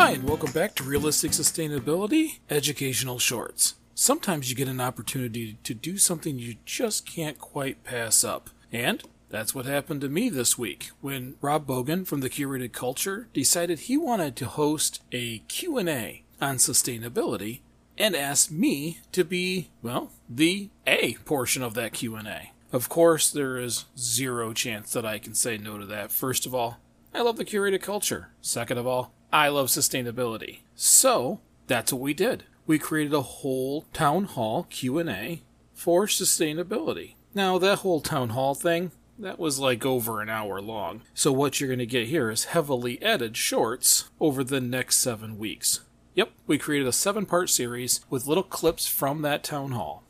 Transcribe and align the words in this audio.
Hi, 0.00 0.12
and 0.12 0.28
welcome 0.28 0.52
back 0.52 0.76
to 0.76 0.84
Realistic 0.84 1.32
Sustainability 1.32 2.38
Educational 2.48 3.18
Shorts. 3.18 3.74
Sometimes 3.96 4.48
you 4.48 4.54
get 4.54 4.68
an 4.68 4.80
opportunity 4.80 5.58
to 5.64 5.74
do 5.74 5.98
something 5.98 6.38
you 6.38 6.54
just 6.64 7.04
can't 7.04 7.40
quite 7.40 7.82
pass 7.82 8.22
up. 8.22 8.48
And 8.72 9.02
that's 9.28 9.56
what 9.56 9.66
happened 9.66 10.02
to 10.02 10.08
me 10.08 10.28
this 10.28 10.56
week 10.56 10.90
when 11.00 11.34
Rob 11.40 11.66
Bogan 11.66 12.06
from 12.06 12.20
the 12.20 12.30
Curated 12.30 12.72
Culture 12.72 13.26
decided 13.32 13.80
he 13.80 13.96
wanted 13.96 14.36
to 14.36 14.46
host 14.46 15.02
a 15.10 15.38
Q&A 15.48 16.22
on 16.40 16.58
sustainability 16.58 17.62
and 17.98 18.14
asked 18.14 18.52
me 18.52 19.00
to 19.10 19.24
be, 19.24 19.68
well, 19.82 20.12
the 20.30 20.70
A 20.86 21.14
portion 21.24 21.64
of 21.64 21.74
that 21.74 21.92
Q&A. 21.92 22.52
Of 22.72 22.88
course, 22.88 23.32
there 23.32 23.56
is 23.58 23.86
zero 23.98 24.52
chance 24.52 24.92
that 24.92 25.04
I 25.04 25.18
can 25.18 25.34
say 25.34 25.58
no 25.58 25.76
to 25.76 25.86
that. 25.86 26.12
First 26.12 26.46
of 26.46 26.54
all, 26.54 26.78
I 27.12 27.22
love 27.22 27.36
the 27.36 27.44
curated 27.44 27.82
culture. 27.82 28.28
Second 28.40 28.78
of 28.78 28.86
all, 28.86 29.12
I 29.32 29.48
love 29.48 29.68
sustainability. 29.68 30.60
So, 30.74 31.40
that's 31.66 31.92
what 31.92 32.02
we 32.02 32.14
did. 32.14 32.44
We 32.66 32.78
created 32.78 33.12
a 33.14 33.22
whole 33.22 33.82
town 33.92 34.24
hall 34.24 34.66
Q&A 34.70 35.42
for 35.74 36.06
sustainability. 36.06 37.14
Now, 37.34 37.58
that 37.58 37.80
whole 37.80 38.00
town 38.00 38.30
hall 38.30 38.54
thing, 38.54 38.90
that 39.18 39.38
was 39.38 39.58
like 39.58 39.84
over 39.84 40.22
an 40.22 40.28
hour 40.28 40.60
long. 40.60 41.02
So 41.12 41.32
what 41.32 41.60
you're 41.60 41.68
going 41.68 41.78
to 41.80 41.86
get 41.86 42.08
here 42.08 42.30
is 42.30 42.46
heavily 42.46 43.02
edited 43.02 43.36
shorts 43.36 44.08
over 44.20 44.44
the 44.44 44.60
next 44.60 44.98
7 44.98 45.38
weeks. 45.38 45.80
Yep, 46.14 46.30
we 46.46 46.56
created 46.56 46.88
a 46.88 46.92
7-part 46.92 47.50
series 47.50 48.00
with 48.08 48.26
little 48.26 48.42
clips 48.42 48.86
from 48.86 49.22
that 49.22 49.44
town 49.44 49.72
hall. 49.72 50.04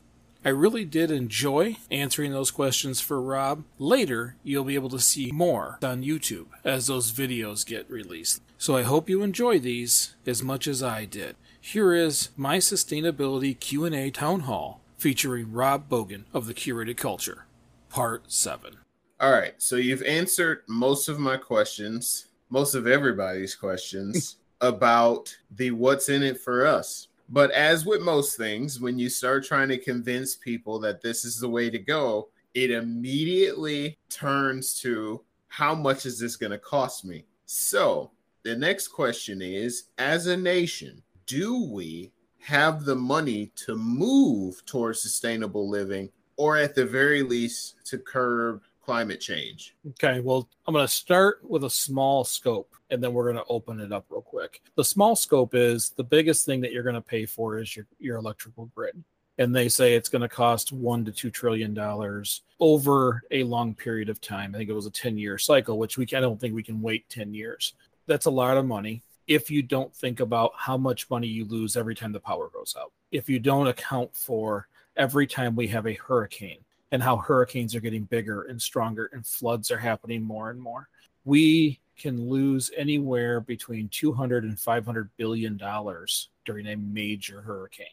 I 0.45 0.49
really 0.49 0.85
did 0.85 1.11
enjoy 1.11 1.77
answering 1.91 2.31
those 2.31 2.51
questions 2.51 3.01
for 3.01 3.21
Rob. 3.21 3.63
Later, 3.77 4.35
you'll 4.43 4.63
be 4.63 4.75
able 4.75 4.89
to 4.89 4.99
see 4.99 5.31
more 5.31 5.77
on 5.83 6.03
YouTube 6.03 6.47
as 6.63 6.87
those 6.87 7.11
videos 7.11 7.65
get 7.65 7.89
released. 7.89 8.41
So 8.61 8.75
I 8.75 8.81
hope 8.81 9.09
you 9.09 9.23
enjoy 9.23 9.57
these 9.57 10.15
as 10.25 10.43
much 10.43 10.67
as 10.67 10.83
I 10.83 11.05
did. 11.05 11.37
Here 11.61 11.93
is 11.93 12.27
my 12.35 12.57
sustainability 12.57 13.57
Q&A 13.57 14.11
town 14.11 14.41
hall 14.41 14.81
featuring 14.97 15.53
Rob 15.53 15.87
Bogan 15.87 16.25
of 16.33 16.45
the 16.45 16.53
Curated 16.53 16.97
Culture, 16.97 17.45
part 17.87 18.29
7. 18.29 18.75
All 19.21 19.31
right, 19.31 19.53
so 19.59 19.77
you've 19.77 20.03
answered 20.03 20.63
most 20.67 21.07
of 21.07 21.19
my 21.19 21.37
questions, 21.37 22.27
most 22.49 22.75
of 22.75 22.85
everybody's 22.85 23.55
questions 23.55 24.35
about 24.59 25.33
the 25.55 25.71
what's 25.71 26.09
in 26.09 26.21
it 26.21 26.37
for 26.37 26.67
us. 26.67 27.07
But 27.29 27.51
as 27.51 27.85
with 27.85 28.01
most 28.01 28.35
things, 28.35 28.81
when 28.81 28.99
you 28.99 29.07
start 29.07 29.45
trying 29.45 29.69
to 29.69 29.77
convince 29.77 30.35
people 30.35 30.79
that 30.79 31.01
this 31.01 31.23
is 31.23 31.39
the 31.39 31.47
way 31.47 31.69
to 31.69 31.79
go, 31.79 32.27
it 32.53 32.71
immediately 32.71 33.97
turns 34.09 34.73
to 34.81 35.21
how 35.47 35.73
much 35.73 36.05
is 36.05 36.19
this 36.19 36.35
going 36.35 36.51
to 36.51 36.57
cost 36.57 37.05
me? 37.05 37.23
So 37.45 38.11
the 38.43 38.55
next 38.55 38.89
question 38.89 39.41
is 39.41 39.85
as 39.97 40.27
a 40.27 40.37
nation, 40.37 41.01
do 41.25 41.63
we 41.63 42.11
have 42.39 42.85
the 42.85 42.95
money 42.95 43.51
to 43.55 43.75
move 43.75 44.65
towards 44.65 45.01
sustainable 45.01 45.69
living 45.69 46.09
or 46.37 46.57
at 46.57 46.73
the 46.73 46.85
very 46.85 47.21
least 47.21 47.75
to 47.85 47.97
curb 47.97 48.61
climate 48.81 49.19
change? 49.19 49.75
Okay, 49.89 50.19
well, 50.19 50.47
I'm 50.65 50.73
going 50.73 50.87
to 50.87 50.91
start 50.91 51.41
with 51.43 51.65
a 51.65 51.69
small 51.69 52.23
scope 52.23 52.73
and 52.89 53.03
then 53.03 53.13
we're 53.13 53.31
going 53.31 53.43
to 53.43 53.51
open 53.51 53.79
it 53.79 53.91
up 53.91 54.05
real 54.09 54.21
quick. 54.21 54.61
The 54.75 54.83
small 54.83 55.15
scope 55.15 55.53
is 55.53 55.91
the 55.91 56.03
biggest 56.03 56.45
thing 56.45 56.61
that 56.61 56.71
you're 56.71 56.83
going 56.83 56.95
to 56.95 57.01
pay 57.01 57.25
for 57.25 57.59
is 57.59 57.75
your, 57.75 57.85
your 57.99 58.17
electrical 58.17 58.71
grid. 58.73 59.03
And 59.37 59.55
they 59.55 59.69
say 59.69 59.93
it's 59.93 60.09
going 60.09 60.21
to 60.21 60.27
cost 60.27 60.73
one 60.73 61.05
to 61.05 61.11
two 61.11 61.29
trillion 61.29 61.73
dollars 61.73 62.41
over 62.59 63.21
a 63.31 63.43
long 63.43 63.73
period 63.73 64.09
of 64.09 64.19
time. 64.19 64.53
I 64.53 64.57
think 64.57 64.69
it 64.69 64.73
was 64.73 64.85
a 64.85 64.91
10 64.91 65.17
year 65.17 65.37
cycle, 65.37 65.77
which 65.77 65.97
we 65.97 66.05
I 66.05 66.19
don't 66.19 66.39
think 66.39 66.53
we 66.53 66.63
can 66.63 66.81
wait 66.81 67.07
10 67.09 67.33
years. 67.33 67.73
That's 68.09 68.25
a 68.25 68.31
lot 68.31 68.57
of 68.57 68.65
money 68.65 69.03
if 69.27 69.51
you 69.51 69.61
don't 69.61 69.95
think 69.95 70.19
about 70.19 70.51
how 70.57 70.75
much 70.75 71.09
money 71.11 71.27
you 71.27 71.45
lose 71.45 71.77
every 71.77 71.93
time 71.93 72.11
the 72.11 72.19
power 72.19 72.49
goes 72.51 72.75
out. 72.77 72.91
If 73.11 73.29
you 73.29 73.39
don't 73.39 73.67
account 73.67 74.15
for 74.15 74.67
every 74.97 75.27
time 75.27 75.55
we 75.55 75.67
have 75.67 75.85
a 75.85 75.93
hurricane 75.93 76.59
and 76.91 77.03
how 77.03 77.17
hurricanes 77.17 77.75
are 77.75 77.79
getting 77.79 78.05
bigger 78.05 78.41
and 78.41 78.59
stronger 78.59 79.11
and 79.13 79.25
floods 79.25 79.69
are 79.69 79.77
happening 79.77 80.23
more 80.23 80.49
and 80.49 80.59
more. 80.59 80.89
We 81.23 81.79
can 81.97 82.29
lose 82.29 82.71
anywhere 82.75 83.41
between 83.41 83.89
200 83.89 84.43
and 84.43 84.59
500 84.59 85.09
billion 85.17 85.55
dollars 85.55 86.29
during 86.45 86.65
a 86.67 86.75
major 86.75 87.41
hurricane. 87.41 87.85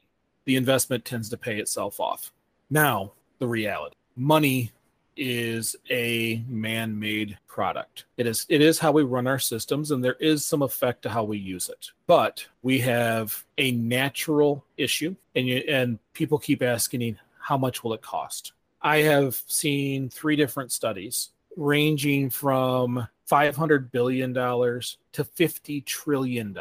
The 0.46 0.56
investment 0.56 1.04
tends 1.04 1.28
to 1.28 1.36
pay 1.36 1.58
itself 1.58 2.00
off. 2.00 2.32
Now, 2.70 3.12
the 3.38 3.48
reality. 3.48 3.96
Money 4.16 4.72
is 5.16 5.76
a 5.90 6.44
man-made 6.48 7.38
product. 7.46 8.04
It 8.16 8.26
is 8.26 8.46
it 8.48 8.60
is 8.60 8.78
how 8.78 8.92
we 8.92 9.02
run 9.02 9.26
our 9.26 9.38
systems 9.38 9.90
and 9.90 10.04
there 10.04 10.16
is 10.20 10.44
some 10.44 10.62
effect 10.62 11.02
to 11.02 11.10
how 11.10 11.24
we 11.24 11.38
use 11.38 11.68
it. 11.68 11.90
But 12.06 12.46
we 12.62 12.78
have 12.80 13.44
a 13.58 13.72
natural 13.72 14.64
issue 14.76 15.16
and 15.34 15.46
you, 15.46 15.62
and 15.68 15.98
people 16.12 16.38
keep 16.38 16.62
asking 16.62 17.18
how 17.38 17.56
much 17.56 17.84
will 17.84 17.94
it 17.94 18.02
cost? 18.02 18.52
I 18.82 18.98
have 18.98 19.42
seen 19.46 20.08
three 20.10 20.36
different 20.36 20.72
studies 20.72 21.30
ranging 21.56 22.30
from 22.30 23.08
$500 23.30 23.90
billion 23.90 24.34
to 24.34 25.24
$50 25.24 25.84
trillion 25.84 26.56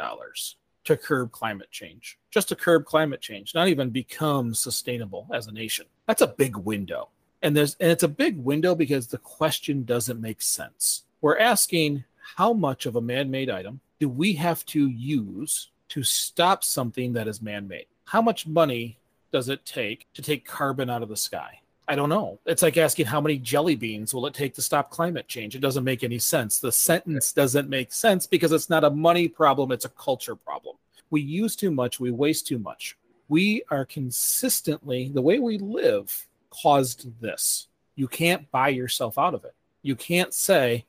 to 0.84 0.96
curb 0.96 1.32
climate 1.32 1.70
change, 1.70 2.18
just 2.30 2.48
to 2.48 2.56
curb 2.56 2.84
climate 2.84 3.20
change, 3.20 3.54
not 3.54 3.68
even 3.68 3.90
become 3.90 4.54
sustainable 4.54 5.28
as 5.32 5.46
a 5.48 5.52
nation. 5.52 5.86
That's 6.06 6.22
a 6.22 6.28
big 6.28 6.56
window. 6.56 7.08
And 7.46 7.56
there's 7.56 7.76
and 7.78 7.92
it's 7.92 8.02
a 8.02 8.08
big 8.08 8.38
window 8.38 8.74
because 8.74 9.06
the 9.06 9.18
question 9.18 9.84
doesn't 9.84 10.20
make 10.20 10.42
sense. 10.42 11.04
We're 11.20 11.38
asking 11.38 12.02
how 12.34 12.52
much 12.52 12.86
of 12.86 12.96
a 12.96 13.00
man-made 13.00 13.50
item 13.50 13.78
do 14.00 14.08
we 14.08 14.32
have 14.32 14.66
to 14.66 14.88
use 14.88 15.70
to 15.90 16.02
stop 16.02 16.64
something 16.64 17.12
that 17.12 17.28
is 17.28 17.40
man-made? 17.40 17.86
How 18.06 18.20
much 18.20 18.48
money 18.48 18.98
does 19.30 19.48
it 19.48 19.64
take 19.64 20.08
to 20.14 20.22
take 20.22 20.44
carbon 20.44 20.90
out 20.90 21.04
of 21.04 21.08
the 21.08 21.16
sky? 21.16 21.60
I 21.86 21.94
don't 21.94 22.08
know. 22.08 22.40
It's 22.46 22.62
like 22.62 22.78
asking 22.78 23.06
how 23.06 23.20
many 23.20 23.38
jelly 23.38 23.76
beans 23.76 24.12
will 24.12 24.26
it 24.26 24.34
take 24.34 24.54
to 24.54 24.60
stop 24.60 24.90
climate 24.90 25.28
change? 25.28 25.54
It 25.54 25.60
doesn't 25.60 25.84
make 25.84 26.02
any 26.02 26.18
sense. 26.18 26.58
The 26.58 26.72
sentence 26.72 27.32
doesn't 27.32 27.68
make 27.68 27.92
sense 27.92 28.26
because 28.26 28.50
it's 28.50 28.68
not 28.68 28.82
a 28.82 28.90
money 28.90 29.28
problem, 29.28 29.70
it's 29.70 29.84
a 29.84 29.90
culture 29.90 30.34
problem. 30.34 30.74
We 31.10 31.20
use 31.20 31.54
too 31.54 31.70
much, 31.70 32.00
we 32.00 32.10
waste 32.10 32.48
too 32.48 32.58
much. 32.58 32.96
We 33.28 33.62
are 33.70 33.84
consistently, 33.84 35.12
the 35.14 35.22
way 35.22 35.38
we 35.38 35.58
live 35.58 36.26
caused 36.62 37.20
this. 37.20 37.68
You 37.94 38.08
can't 38.08 38.50
buy 38.50 38.68
yourself 38.68 39.18
out 39.18 39.34
of 39.34 39.44
it. 39.44 39.54
You 39.82 39.96
can't 39.96 40.34
say, 40.34 40.84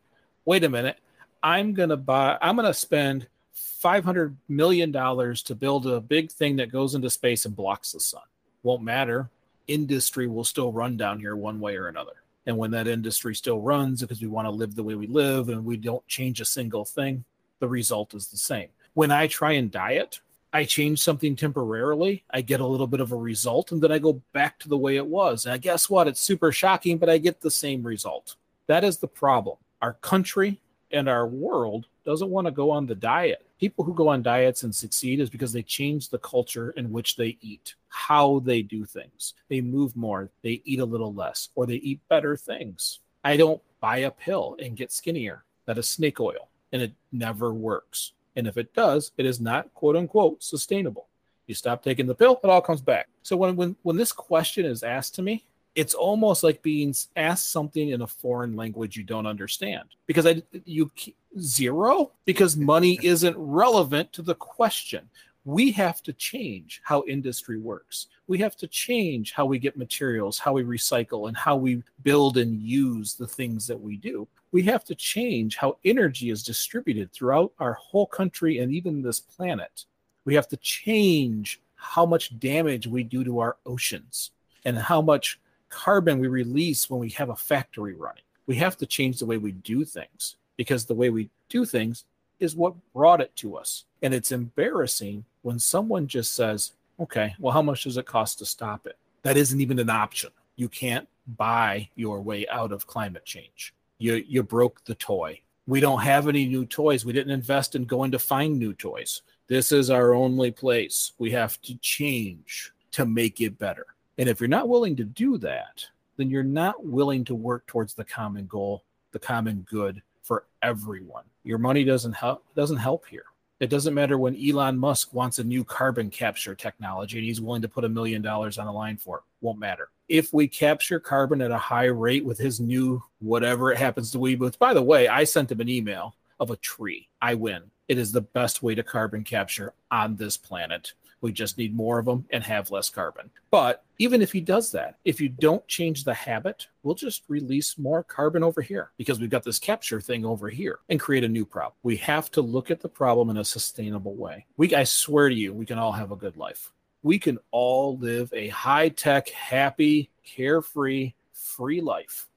wait 0.45 0.63
a 0.63 0.69
minute, 0.69 0.97
I'm 1.43 1.73
going 1.73 1.89
to 1.89 1.97
buy, 1.97 2.37
I'm 2.41 2.55
going 2.55 2.65
to 2.65 2.73
spend 2.73 3.27
$500 3.55 4.35
million 4.49 4.91
to 4.91 5.55
build 5.55 5.87
a 5.87 6.01
big 6.01 6.31
thing 6.31 6.57
that 6.57 6.71
goes 6.71 6.95
into 6.95 7.09
space 7.09 7.45
and 7.45 7.55
blocks 7.55 7.91
the 7.91 7.99
sun. 7.99 8.23
Won't 8.63 8.83
matter 8.83 9.29
industry 9.67 10.27
will 10.27 10.43
still 10.43 10.71
run 10.71 10.97
down 10.97 11.19
here 11.19 11.35
one 11.35 11.59
way 11.59 11.75
or 11.75 11.87
another. 11.87 12.13
And 12.45 12.57
when 12.57 12.71
that 12.71 12.87
industry 12.87 13.35
still 13.35 13.59
runs 13.59 14.01
because 14.01 14.21
we 14.21 14.27
want 14.27 14.45
to 14.45 14.51
live 14.51 14.75
the 14.75 14.83
way 14.83 14.95
we 14.95 15.07
live 15.07 15.49
and 15.49 15.65
we 15.65 15.77
don't 15.77 16.05
change 16.07 16.39
a 16.39 16.45
single 16.45 16.85
thing, 16.85 17.25
the 17.59 17.67
result 17.67 18.13
is 18.13 18.27
the 18.27 18.37
same. 18.37 18.69
When 18.93 19.11
I 19.11 19.27
try 19.27 19.53
and 19.53 19.69
diet, 19.69 20.21
I 20.53 20.63
change 20.63 20.99
something 21.01 21.35
temporarily, 21.35 22.23
I 22.31 22.41
get 22.41 22.61
a 22.61 22.65
little 22.65 22.87
bit 22.87 23.01
of 23.01 23.11
a 23.11 23.17
result, 23.17 23.71
and 23.71 23.81
then 23.81 23.91
I 23.91 23.99
go 23.99 24.21
back 24.33 24.59
to 24.59 24.69
the 24.69 24.77
way 24.77 24.95
it 24.95 25.05
was. 25.05 25.45
And 25.45 25.61
guess 25.61 25.89
what? 25.89 26.07
It's 26.07 26.21
super 26.21 26.51
shocking, 26.51 26.97
but 26.97 27.09
I 27.09 27.17
get 27.17 27.41
the 27.41 27.51
same 27.51 27.83
result. 27.83 28.35
That 28.67 28.83
is 28.83 28.97
the 28.97 29.07
problem. 29.07 29.57
Our 29.81 29.93
country 29.93 30.59
and 30.91 31.09
our 31.09 31.27
world 31.27 31.87
doesn't 32.05 32.29
want 32.29 32.47
to 32.47 32.51
go 32.51 32.71
on 32.71 32.85
the 32.85 32.95
diet. 32.95 33.45
People 33.59 33.83
who 33.83 33.93
go 33.93 34.07
on 34.07 34.21
diets 34.21 34.63
and 34.63 34.73
succeed 34.73 35.19
is 35.19 35.29
because 35.29 35.51
they 35.51 35.63
change 35.63 36.09
the 36.09 36.19
culture 36.19 36.71
in 36.71 36.91
which 36.91 37.17
they 37.17 37.37
eat, 37.41 37.75
how 37.89 38.39
they 38.39 38.61
do 38.61 38.85
things. 38.85 39.33
They 39.49 39.61
move 39.61 39.95
more, 39.95 40.29
they 40.43 40.61
eat 40.63 40.79
a 40.79 40.85
little 40.85 41.13
less, 41.13 41.49
or 41.55 41.65
they 41.65 41.75
eat 41.75 41.99
better 42.07 42.37
things. 42.37 42.99
I 43.23 43.35
don't 43.35 43.61
buy 43.81 43.97
a 43.97 44.11
pill 44.11 44.55
and 44.61 44.77
get 44.77 44.91
skinnier. 44.91 45.43
That 45.65 45.77
is 45.77 45.89
snake 45.89 46.21
oil, 46.21 46.47
and 46.71 46.81
it 46.81 46.93
never 47.11 47.53
works. 47.53 48.13
And 48.37 48.47
if 48.47 48.55
it 48.55 48.73
does, 48.73 49.11
it 49.17 49.25
is 49.25 49.41
not 49.41 49.73
quote 49.73 49.97
unquote 49.97 50.41
sustainable. 50.41 51.07
You 51.47 51.55
stop 51.55 51.83
taking 51.83 52.05
the 52.05 52.15
pill, 52.15 52.39
it 52.43 52.49
all 52.49 52.61
comes 52.61 52.81
back. 52.81 53.09
So 53.23 53.35
when 53.35 53.55
when 53.57 53.75
when 53.81 53.97
this 53.97 54.13
question 54.13 54.65
is 54.65 54.83
asked 54.83 55.15
to 55.15 55.21
me, 55.21 55.43
it's 55.75 55.93
almost 55.93 56.43
like 56.43 56.61
being 56.61 56.93
asked 57.15 57.51
something 57.51 57.89
in 57.89 58.01
a 58.01 58.07
foreign 58.07 58.55
language 58.55 58.95
you 58.95 59.03
don't 59.03 59.25
understand 59.25 59.83
because 60.05 60.25
I 60.27 60.43
you 60.65 60.91
zero 61.39 62.11
because 62.25 62.55
money 62.55 62.99
isn't 63.01 63.35
relevant 63.37 64.13
to 64.13 64.21
the 64.21 64.35
question. 64.35 65.09
We 65.47 65.71
have 65.71 66.03
to 66.03 66.11
change 66.11 66.81
how 66.83 67.05
industry 67.07 67.57
works. 67.57 68.07
We 68.27 68.37
have 68.39 68.57
to 68.57 68.67
change 68.67 69.31
how 69.31 69.45
we 69.45 69.59
get 69.59 69.77
materials, 69.77 70.37
how 70.37 70.51
we 70.51 70.63
recycle, 70.63 71.29
and 71.29 71.37
how 71.37 71.55
we 71.55 71.83
build 72.03 72.35
and 72.35 72.61
use 72.61 73.13
the 73.13 73.27
things 73.27 73.65
that 73.67 73.79
we 73.79 73.95
do. 73.95 74.27
We 74.51 74.63
have 74.63 74.83
to 74.83 74.93
change 74.93 75.55
how 75.55 75.77
energy 75.85 76.31
is 76.31 76.43
distributed 76.43 77.13
throughout 77.13 77.53
our 77.59 77.75
whole 77.75 78.07
country 78.07 78.59
and 78.59 78.73
even 78.73 79.01
this 79.01 79.21
planet. 79.21 79.85
We 80.25 80.35
have 80.35 80.49
to 80.49 80.57
change 80.57 81.61
how 81.75 82.05
much 82.05 82.37
damage 82.39 82.85
we 82.85 83.03
do 83.03 83.23
to 83.23 83.39
our 83.39 83.55
oceans 83.65 84.31
and 84.65 84.77
how 84.77 85.01
much 85.01 85.39
carbon 85.69 86.19
we 86.19 86.27
release 86.27 86.89
when 86.89 86.99
we 86.99 87.11
have 87.11 87.29
a 87.29 87.37
factory 87.37 87.93
running. 87.93 88.23
We 88.47 88.57
have 88.57 88.75
to 88.79 88.85
change 88.85 89.19
the 89.19 89.25
way 89.25 89.37
we 89.37 89.53
do 89.53 89.85
things 89.85 90.35
because 90.57 90.85
the 90.85 90.93
way 90.93 91.09
we 91.09 91.29
do 91.47 91.63
things 91.63 92.03
is 92.39 92.55
what 92.55 92.75
brought 92.93 93.21
it 93.21 93.35
to 93.37 93.55
us. 93.55 93.85
And 94.01 94.13
it's 94.13 94.31
embarrassing 94.31 95.25
when 95.47 95.59
someone 95.59 96.07
just 96.07 96.35
says, 96.35 96.73
okay, 96.99 97.33
well, 97.39 97.53
how 97.53 97.61
much 97.61 97.85
does 97.85 97.95
it 97.95 98.05
cost 98.05 98.37
to 98.37 98.45
stop 98.45 98.85
it? 98.85 98.97
That 99.23 99.37
isn't 99.37 99.61
even 99.61 99.79
an 99.79 99.89
option. 99.89 100.29
You 100.57 100.67
can't 100.67 101.07
buy 101.37 101.87
your 101.95 102.19
way 102.19 102.45
out 102.49 102.73
of 102.73 102.85
climate 102.85 103.23
change. 103.23 103.73
You, 103.97 104.15
you 104.27 104.43
broke 104.43 104.83
the 104.83 104.95
toy. 104.95 105.39
We 105.65 105.79
don't 105.79 106.01
have 106.01 106.27
any 106.27 106.45
new 106.47 106.65
toys. 106.65 107.05
We 107.05 107.13
didn't 107.13 107.31
invest 107.31 107.75
in 107.75 107.85
going 107.85 108.11
to 108.11 108.19
find 108.19 108.59
new 108.59 108.73
toys. 108.73 109.21
This 109.47 109.71
is 109.71 109.89
our 109.89 110.13
only 110.13 110.51
place. 110.51 111.13
We 111.17 111.31
have 111.31 111.61
to 111.61 111.77
change 111.77 112.73
to 112.91 113.05
make 113.05 113.39
it 113.39 113.57
better. 113.57 113.85
And 114.17 114.27
if 114.27 114.41
you're 114.41 114.49
not 114.49 114.67
willing 114.67 114.97
to 114.97 115.05
do 115.05 115.37
that, 115.37 115.85
then 116.17 116.29
you're 116.29 116.43
not 116.43 116.85
willing 116.85 117.23
to 117.23 117.35
work 117.35 117.65
towards 117.67 117.93
the 117.93 118.03
common 118.03 118.47
goal, 118.47 118.83
the 119.13 119.19
common 119.19 119.65
good 119.69 120.01
for 120.23 120.43
everyone. 120.61 121.23
Your 121.45 121.57
money 121.57 121.85
doesn't 121.85 122.11
help 122.11 122.43
doesn't 122.53 122.75
help 122.75 123.05
here. 123.05 123.27
It 123.59 123.71
doesn't 123.71 123.95
matter 123.95 124.19
when 124.19 124.35
Elon 124.35 124.77
Musk 124.77 125.13
wants 125.13 125.39
a 125.39 125.43
new 125.43 125.63
carbon 125.63 126.11
capture 126.11 126.53
technology 126.53 127.17
and 127.17 127.25
he's 127.25 127.41
willing 127.41 127.63
to 127.63 127.67
put 127.67 127.85
a 127.85 127.89
million 127.89 128.21
dollars 128.21 128.59
on 128.59 128.67
the 128.67 128.71
line 128.71 128.97
for 128.97 129.17
it. 129.17 129.23
Won't 129.41 129.57
matter. 129.57 129.89
If 130.07 130.31
we 130.31 130.47
capture 130.47 130.99
carbon 130.99 131.41
at 131.41 131.51
a 131.51 131.57
high 131.57 131.85
rate 131.85 132.23
with 132.23 132.37
his 132.37 132.59
new 132.59 133.01
whatever 133.19 133.71
it 133.71 133.77
happens 133.77 134.11
to 134.11 134.19
be, 134.19 134.35
but 134.35 134.57
by 134.59 134.73
the 134.73 134.83
way, 134.83 135.07
I 135.07 135.23
sent 135.23 135.51
him 135.51 135.59
an 135.59 135.69
email 135.69 136.15
of 136.39 136.51
a 136.51 136.57
tree. 136.57 137.09
I 137.21 137.33
win. 137.33 137.63
It 137.87 137.97
is 137.97 138.11
the 138.11 138.21
best 138.21 138.61
way 138.61 138.75
to 138.75 138.83
carbon 138.83 139.23
capture 139.23 139.73
on 139.89 140.15
this 140.15 140.37
planet. 140.37 140.93
We 141.21 141.31
just 141.31 141.57
need 141.57 141.75
more 141.75 141.99
of 141.99 142.05
them 142.05 142.25
and 142.29 142.43
have 142.43 142.71
less 142.71 142.89
carbon. 142.89 143.29
But 143.49 143.83
even 143.97 144.21
if 144.21 144.31
he 144.31 144.41
does 144.41 144.71
that, 144.71 144.97
if 145.03 145.19
you 145.19 145.29
don't 145.29 145.67
change 145.67 146.03
the 146.03 146.13
habit, 146.13 146.67
we'll 146.83 146.95
just 146.95 147.23
release 147.27 147.77
more 147.77 148.03
carbon 148.03 148.43
over 148.43 148.61
here 148.61 148.91
because 148.97 149.19
we've 149.19 149.29
got 149.29 149.43
this 149.43 149.59
capture 149.59 149.99
thing 149.99 150.25
over 150.25 150.49
here 150.49 150.79
and 150.89 150.99
create 150.99 151.23
a 151.23 151.29
new 151.29 151.45
problem. 151.45 151.73
We 151.83 151.97
have 151.97 152.29
to 152.31 152.41
look 152.41 152.69
at 152.69 152.79
the 152.79 152.89
problem 152.89 153.29
in 153.29 153.37
a 153.37 153.45
sustainable 153.45 154.15
way. 154.15 154.45
We, 154.57 154.73
I 154.75 154.83
swear 154.83 155.29
to 155.29 155.35
you, 155.35 155.53
we 155.53 155.65
can 155.65 155.79
all 155.79 155.91
have 155.91 156.11
a 156.11 156.15
good 156.15 156.37
life. 156.37 156.71
We 157.01 157.19
can 157.19 157.39
all 157.51 157.97
live 157.97 158.31
a 158.33 158.49
high 158.49 158.89
tech, 158.89 159.29
happy, 159.29 160.11
carefree, 160.23 161.13
free 161.31 161.81
life 161.81 162.27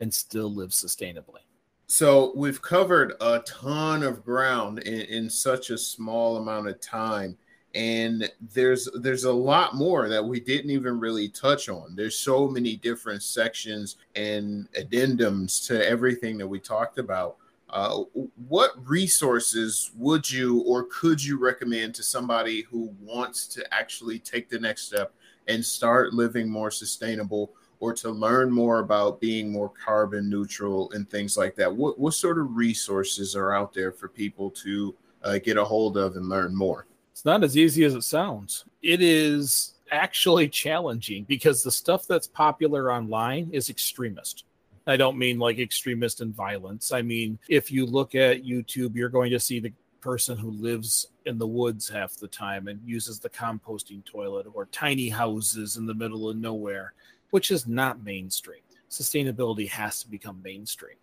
and 0.00 0.12
still 0.12 0.52
live 0.52 0.70
sustainably. 0.70 1.40
So 1.86 2.32
we've 2.34 2.60
covered 2.60 3.14
a 3.20 3.38
ton 3.40 4.02
of 4.02 4.24
ground 4.24 4.80
in, 4.80 5.02
in 5.02 5.30
such 5.30 5.70
a 5.70 5.78
small 5.78 6.36
amount 6.36 6.68
of 6.68 6.80
time 6.80 7.36
and 7.76 8.32
there's 8.54 8.88
there's 8.94 9.24
a 9.24 9.32
lot 9.32 9.74
more 9.74 10.08
that 10.08 10.24
we 10.24 10.40
didn't 10.40 10.70
even 10.70 10.98
really 10.98 11.28
touch 11.28 11.68
on. 11.68 11.94
There's 11.94 12.16
so 12.16 12.48
many 12.48 12.76
different 12.76 13.22
sections 13.22 13.96
and 14.14 14.66
addendums 14.72 15.66
to 15.66 15.86
everything 15.86 16.38
that 16.38 16.48
we 16.48 16.58
talked 16.58 16.98
about. 16.98 17.36
Uh, 17.68 18.04
what 18.48 18.70
resources 18.88 19.90
would 19.94 20.30
you 20.30 20.60
or 20.60 20.84
could 20.84 21.22
you 21.22 21.38
recommend 21.38 21.94
to 21.96 22.02
somebody 22.02 22.62
who 22.62 22.94
wants 23.02 23.46
to 23.48 23.74
actually 23.74 24.20
take 24.20 24.48
the 24.48 24.58
next 24.58 24.86
step 24.86 25.12
and 25.46 25.62
start 25.62 26.14
living 26.14 26.48
more 26.48 26.70
sustainable 26.70 27.52
or 27.80 27.92
to 27.92 28.08
learn 28.08 28.50
more 28.50 28.78
about 28.78 29.20
being 29.20 29.52
more 29.52 29.70
carbon 29.84 30.30
neutral 30.30 30.90
and 30.92 31.10
things 31.10 31.36
like 31.36 31.54
that? 31.56 31.74
What, 31.74 31.98
what 31.98 32.14
sort 32.14 32.38
of 32.38 32.56
resources 32.56 33.36
are 33.36 33.52
out 33.52 33.74
there 33.74 33.92
for 33.92 34.08
people 34.08 34.50
to 34.52 34.94
uh, 35.24 35.38
get 35.38 35.58
a 35.58 35.64
hold 35.64 35.98
of 35.98 36.16
and 36.16 36.30
learn 36.30 36.56
more 36.56 36.86
it's 37.16 37.24
not 37.24 37.42
as 37.42 37.56
easy 37.56 37.82
as 37.84 37.94
it 37.94 38.02
sounds. 38.02 38.66
It 38.82 39.00
is 39.00 39.72
actually 39.90 40.50
challenging 40.50 41.24
because 41.24 41.62
the 41.62 41.70
stuff 41.70 42.06
that's 42.06 42.26
popular 42.26 42.92
online 42.92 43.48
is 43.54 43.70
extremist. 43.70 44.44
I 44.86 44.98
don't 44.98 45.16
mean 45.16 45.38
like 45.38 45.58
extremist 45.58 46.20
and 46.20 46.34
violence. 46.34 46.92
I 46.92 47.00
mean, 47.00 47.38
if 47.48 47.72
you 47.72 47.86
look 47.86 48.14
at 48.14 48.44
YouTube, 48.44 48.94
you're 48.94 49.08
going 49.08 49.30
to 49.30 49.40
see 49.40 49.60
the 49.60 49.72
person 50.02 50.36
who 50.36 50.50
lives 50.50 51.06
in 51.24 51.38
the 51.38 51.46
woods 51.46 51.88
half 51.88 52.16
the 52.16 52.28
time 52.28 52.68
and 52.68 52.86
uses 52.86 53.18
the 53.18 53.30
composting 53.30 54.04
toilet 54.04 54.46
or 54.52 54.66
tiny 54.66 55.08
houses 55.08 55.78
in 55.78 55.86
the 55.86 55.94
middle 55.94 56.28
of 56.28 56.36
nowhere, 56.36 56.92
which 57.30 57.50
is 57.50 57.66
not 57.66 58.04
mainstream. 58.04 58.60
Sustainability 58.90 59.70
has 59.70 60.02
to 60.02 60.10
become 60.10 60.38
mainstream. 60.44 60.98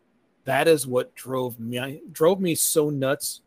That 0.45 0.68
is 0.68 0.86
what 0.86 1.15
drove 1.15 1.60
me 1.60 2.04
drove 2.12 2.39
me 2.39 2.54
so 2.54 2.92
nuts 2.92 3.42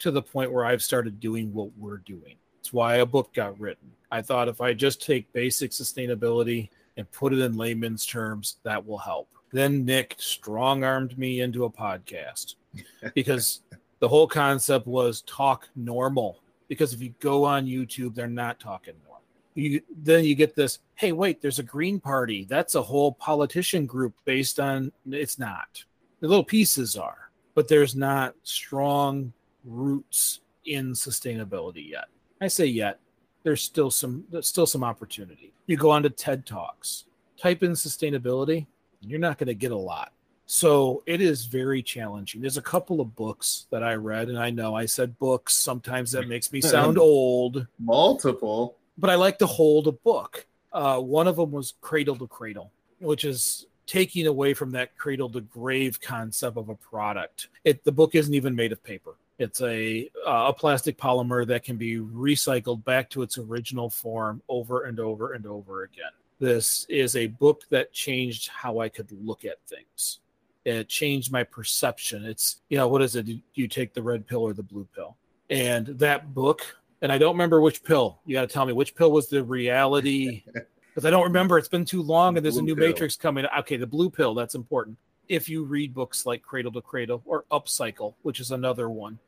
to 0.00 0.10
the 0.10 0.22
point 0.22 0.52
where 0.52 0.64
I've 0.64 0.82
started 0.82 1.20
doing 1.20 1.52
what 1.52 1.70
we're 1.76 1.98
doing. 1.98 2.36
It's 2.60 2.72
why 2.72 2.96
a 2.96 3.06
book 3.06 3.32
got 3.34 3.58
written. 3.58 3.90
I 4.10 4.22
thought 4.22 4.48
if 4.48 4.60
I 4.60 4.72
just 4.72 5.04
take 5.04 5.32
basic 5.32 5.70
sustainability 5.70 6.68
and 6.96 7.10
put 7.12 7.32
it 7.32 7.40
in 7.40 7.56
layman's 7.56 8.06
terms, 8.06 8.56
that 8.62 8.84
will 8.84 8.98
help. 8.98 9.28
Then 9.52 9.84
Nick 9.84 10.16
strong 10.18 10.84
armed 10.84 11.16
me 11.18 11.40
into 11.40 11.64
a 11.64 11.70
podcast 11.70 12.56
because 13.14 13.60
the 14.00 14.08
whole 14.08 14.26
concept 14.26 14.86
was 14.86 15.22
talk 15.22 15.68
normal. 15.74 16.40
Because 16.68 16.92
if 16.92 17.00
you 17.00 17.14
go 17.20 17.44
on 17.44 17.66
YouTube, 17.66 18.14
they're 18.14 18.26
not 18.26 18.58
talking 18.58 18.94
normal. 19.04 19.22
You, 19.54 19.80
then 20.02 20.24
you 20.24 20.34
get 20.34 20.54
this 20.54 20.80
hey, 20.96 21.12
wait, 21.12 21.40
there's 21.40 21.58
a 21.58 21.62
Green 21.62 22.00
Party. 22.00 22.44
That's 22.44 22.74
a 22.74 22.82
whole 22.82 23.12
politician 23.12 23.86
group 23.86 24.14
based 24.24 24.58
on 24.58 24.92
it's 25.10 25.38
not. 25.38 25.84
The 26.20 26.28
little 26.28 26.44
pieces 26.44 26.96
are, 26.96 27.30
but 27.54 27.68
there's 27.68 27.94
not 27.94 28.34
strong 28.42 29.32
roots 29.66 30.40
in 30.64 30.92
sustainability 30.92 31.90
yet. 31.90 32.06
I 32.40 32.48
say 32.48 32.66
yet. 32.66 33.00
There's 33.42 33.62
still 33.62 33.90
some 33.90 34.24
there's 34.30 34.48
still 34.48 34.66
some 34.66 34.82
opportunity. 34.82 35.52
You 35.66 35.76
go 35.76 35.90
on 35.90 36.02
to 36.02 36.10
TED 36.10 36.46
Talks, 36.46 37.04
type 37.36 37.62
in 37.62 37.72
sustainability, 37.72 38.66
you're 39.00 39.20
not 39.20 39.38
going 39.38 39.48
to 39.48 39.54
get 39.54 39.72
a 39.72 39.76
lot. 39.76 40.12
So 40.46 41.02
it 41.06 41.20
is 41.20 41.46
very 41.46 41.82
challenging. 41.82 42.40
There's 42.40 42.56
a 42.56 42.62
couple 42.62 43.00
of 43.00 43.16
books 43.16 43.66
that 43.70 43.82
I 43.82 43.94
read, 43.94 44.28
and 44.28 44.38
I 44.38 44.50
know 44.50 44.76
I 44.76 44.86
said 44.86 45.18
books. 45.18 45.56
Sometimes 45.56 46.12
that 46.12 46.28
makes 46.28 46.52
me 46.52 46.60
sound 46.60 46.98
old. 47.00 47.66
Multiple. 47.80 48.76
But 48.96 49.10
I 49.10 49.16
like 49.16 49.38
to 49.38 49.46
hold 49.46 49.88
a 49.88 49.92
book. 49.92 50.46
Uh, 50.72 51.00
one 51.00 51.26
of 51.26 51.36
them 51.36 51.50
was 51.50 51.74
Cradle 51.80 52.16
to 52.16 52.28
Cradle, 52.28 52.70
which 53.00 53.24
is 53.24 53.66
taking 53.86 54.26
away 54.26 54.54
from 54.54 54.70
that 54.72 54.96
cradle 54.96 55.28
to 55.30 55.40
grave 55.40 56.00
concept 56.00 56.56
of 56.56 56.68
a 56.68 56.74
product. 56.74 57.48
It 57.64 57.84
the 57.84 57.92
book 57.92 58.14
isn't 58.14 58.34
even 58.34 58.54
made 58.54 58.72
of 58.72 58.82
paper. 58.82 59.16
It's 59.38 59.60
a 59.60 60.08
uh, 60.26 60.46
a 60.48 60.52
plastic 60.52 60.96
polymer 60.96 61.46
that 61.46 61.62
can 61.62 61.76
be 61.76 61.98
recycled 61.98 62.84
back 62.84 63.10
to 63.10 63.22
its 63.22 63.36
original 63.36 63.90
form 63.90 64.42
over 64.48 64.84
and 64.84 64.98
over 64.98 65.34
and 65.34 65.46
over 65.46 65.82
again. 65.82 66.10
This 66.38 66.86
is 66.88 67.16
a 67.16 67.26
book 67.26 67.62
that 67.70 67.92
changed 67.92 68.48
how 68.48 68.80
I 68.80 68.88
could 68.88 69.10
look 69.12 69.44
at 69.44 69.58
things. 69.66 70.20
It 70.64 70.88
changed 70.88 71.30
my 71.30 71.44
perception. 71.44 72.24
It's 72.24 72.62
you 72.70 72.78
know 72.78 72.88
what 72.88 73.02
is 73.02 73.14
it? 73.14 73.26
Do 73.26 73.38
you 73.54 73.68
take 73.68 73.92
the 73.92 74.02
red 74.02 74.26
pill 74.26 74.42
or 74.42 74.54
the 74.54 74.62
blue 74.62 74.88
pill? 74.94 75.16
And 75.50 75.86
that 75.86 76.34
book, 76.34 76.62
and 77.02 77.12
I 77.12 77.18
don't 77.18 77.34
remember 77.34 77.60
which 77.60 77.84
pill. 77.84 78.18
You 78.24 78.34
got 78.34 78.42
to 78.42 78.52
tell 78.52 78.64
me 78.64 78.72
which 78.72 78.94
pill 78.94 79.12
was 79.12 79.28
the 79.28 79.44
reality. 79.44 80.44
Because 80.94 81.08
I 81.08 81.10
don't 81.10 81.24
remember. 81.24 81.58
It's 81.58 81.68
been 81.68 81.84
too 81.84 82.00
long, 82.00 82.38
and 82.38 82.42
there's 82.42 82.56
a 82.56 82.62
new 82.62 82.74
pill. 82.74 82.86
Matrix 82.86 83.16
coming. 83.16 83.44
Okay, 83.58 83.76
the 83.76 83.86
blue 83.86 84.08
pill. 84.08 84.32
That's 84.32 84.54
important 84.54 84.96
if 85.28 85.48
you 85.48 85.64
read 85.64 85.94
books 85.94 86.26
like 86.26 86.42
Cradle 86.42 86.72
to 86.72 86.80
Cradle 86.80 87.22
or 87.24 87.44
Upcycle, 87.50 88.14
which 88.22 88.40
is 88.40 88.50
another 88.50 88.88
one, 88.88 89.18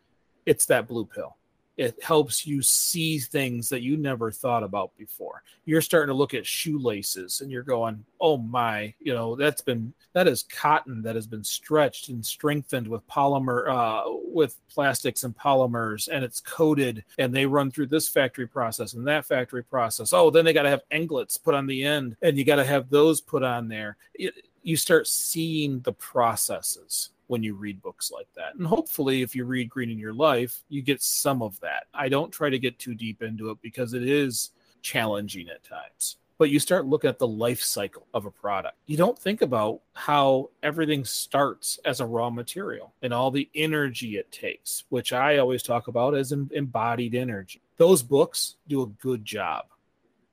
it's 0.47 0.67
that 0.67 0.89
blue 0.89 1.05
pill. 1.05 1.37
It 1.79 1.97
helps 2.03 2.45
you 2.45 2.61
see 2.61 3.21
things 3.21 3.69
that 3.69 3.83
you 3.83 3.97
never 3.97 4.33
thought 4.33 4.65
about 4.65 4.91
before. 4.99 5.45
You're 5.65 5.81
starting 5.81 6.09
to 6.13 6.19
look 6.19 6.35
at 6.35 6.45
shoelaces 6.45 7.41
and 7.41 7.53
you're 7.53 7.63
going, 7.63 8.05
oh 8.21 8.37
my, 8.37 8.93
you 8.99 9.15
know, 9.15 9.37
that's 9.37 9.61
been, 9.61 9.95
that 10.13 10.27
is 10.27 10.43
cotton 10.43 11.03
that 11.03 11.15
has 11.15 11.29
been 11.29 11.45
stretched 11.45 12.09
and 12.09 12.27
strengthened 12.27 12.89
with 12.89 13.07
polymer, 13.07 13.69
uh, 13.71 14.03
with 14.25 14.57
plastics 14.69 15.23
and 15.23 15.37
polymers, 15.37 16.09
and 16.13 16.25
it's 16.25 16.41
coated 16.41 17.05
and 17.17 17.33
they 17.33 17.47
run 17.47 17.71
through 17.71 17.87
this 17.87 18.09
factory 18.09 18.49
process 18.49 18.95
and 18.95 19.07
that 19.07 19.25
factory 19.25 19.63
process. 19.63 20.13
Oh, 20.13 20.31
then 20.31 20.45
they 20.45 20.53
got 20.53 20.63
to 20.63 20.71
have 20.71 20.83
anglets 20.91 21.37
put 21.37 21.55
on 21.55 21.69
the 21.69 21.85
end 21.85 22.17
and 22.23 22.37
you 22.37 22.45
got 22.45 22.57
to 22.57 22.65
have 22.65 22.91
those 22.91 23.21
put 23.21 23.45
on 23.45 23.69
there. 23.69 23.97
It, 24.15 24.35
you 24.65 24.77
start 24.77 25.07
seeing 25.07 25.79
the 25.83 25.93
processes 25.93 27.11
when 27.29 27.43
you 27.43 27.55
read 27.55 27.81
books 27.81 28.11
like 28.11 28.29
that. 28.35 28.57
And 28.57 28.67
hopefully, 28.67 29.23
if 29.23 29.35
you 29.37 29.45
read 29.45 29.71
Greening 29.71 29.99
Your 29.99 30.13
Life, 30.15 30.65
you 30.69 30.83
get 30.83 31.01
some 31.03 31.41
of 31.41 31.59
that. 31.61 31.85
I 31.95 32.09
don't 32.09 32.33
try 32.33 32.51
to 32.51 32.59
get 32.59 32.79
too 32.79 32.95
deep 32.95 33.23
into 33.23 33.51
it 33.51 33.59
because 33.63 33.95
it 33.95 34.03
is 34.03 34.51
challenging 34.83 35.49
at 35.49 35.63
times. 35.65 36.17
but 36.39 36.51
you 36.51 36.61
start 36.61 36.87
looking 36.87 37.11
at 37.11 37.19
the 37.19 37.27
life 37.27 37.61
cycle 37.61 38.07
of 38.15 38.25
a 38.25 38.31
product. 38.31 38.77
You 38.87 38.97
don't 38.97 39.19
think 39.19 39.43
about 39.43 39.81
how 39.95 40.51
everything 40.63 41.05
starts 41.05 41.81
as 41.85 42.01
a 42.01 42.07
raw 42.07 42.31
material 42.31 42.95
and 43.03 43.13
all 43.13 43.33
the 43.33 43.49
energy 43.57 44.17
it 44.17 44.31
takes, 44.31 44.85
which 44.89 45.13
I 45.13 45.39
always 45.39 45.65
talk 45.65 45.89
about 45.89 46.15
as 46.15 46.31
embodied 46.33 47.17
energy. 47.17 47.61
Those 47.77 48.03
books 48.05 48.55
do 48.69 48.83
a 48.83 48.87
good 48.87 49.25
job 49.25 49.67